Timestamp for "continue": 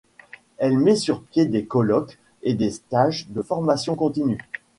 3.93-4.39